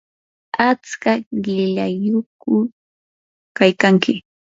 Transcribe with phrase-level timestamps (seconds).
[0.67, 1.11] ¿atska
[1.43, 2.53] qilayyuqku
[3.57, 4.13] kaykanki?